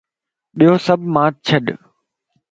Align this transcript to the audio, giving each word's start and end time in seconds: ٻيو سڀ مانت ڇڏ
ٻيو 0.57 0.73
سڀ 0.85 0.99
مانت 1.13 1.35
ڇڏ 1.65 1.77